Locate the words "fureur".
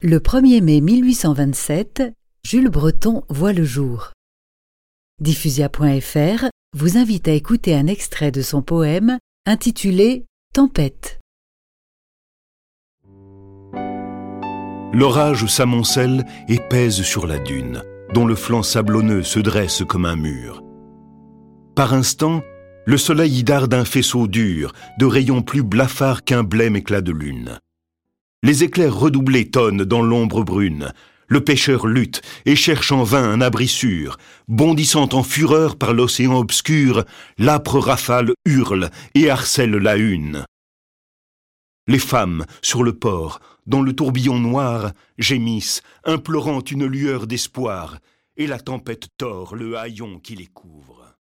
35.24-35.76